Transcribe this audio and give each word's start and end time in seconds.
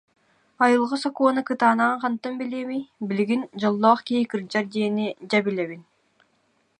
Айылҕа 0.65 0.97
сокуона 1.03 1.41
кытаанаҕын 1.49 2.01
хантан 2.03 2.33
билиэмий, 2.39 2.83
билигин 3.07 3.41
«дьоллоох 3.59 3.99
киһи 4.07 4.25
кырдьар» 4.31 4.65
диэни, 4.73 5.07
дьэ, 5.29 5.39
билэбин 5.45 5.81